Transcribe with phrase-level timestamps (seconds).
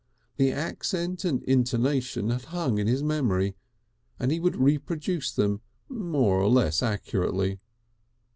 [0.37, 3.55] The accent and intonation had hung in his memory,
[4.19, 7.59] and he would reproduce them more or less accurately.